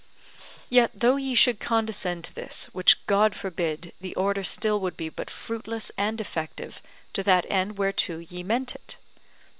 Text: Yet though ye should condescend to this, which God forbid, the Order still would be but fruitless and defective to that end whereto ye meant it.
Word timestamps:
Yet 0.67 0.89
though 0.95 1.17
ye 1.17 1.35
should 1.35 1.59
condescend 1.59 2.23
to 2.23 2.33
this, 2.33 2.69
which 2.73 3.05
God 3.05 3.35
forbid, 3.35 3.93
the 4.01 4.15
Order 4.15 4.41
still 4.43 4.79
would 4.79 4.97
be 4.97 5.09
but 5.09 5.29
fruitless 5.29 5.91
and 5.95 6.17
defective 6.17 6.81
to 7.13 7.21
that 7.21 7.45
end 7.51 7.77
whereto 7.77 8.17
ye 8.17 8.41
meant 8.41 8.73
it. 8.73 8.97